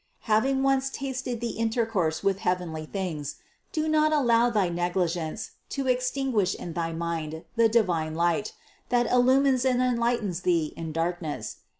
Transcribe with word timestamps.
Having 0.21 0.63
once 0.63 0.89
tasted 0.89 1.41
the 1.41 1.51
intercourse 1.61 2.23
with 2.23 2.39
heavenly 2.39 2.87
things, 2.87 3.35
do 3.71 3.87
not 3.87 4.11
allow 4.11 4.49
thy 4.49 4.67
negligence 4.67 5.51
to 5.69 5.85
extinguish 5.85 6.55
in 6.55 6.73
thy 6.73 6.91
mind 6.91 7.43
the 7.55 7.69
divine 7.69 8.15
light, 8.15 8.53
that 8.89 9.05
illumines 9.11 9.63
and 9.63 9.79
enlightens 9.79 10.41
thee 10.41 10.73
in 10.75 10.91
darkness. 10.91 11.57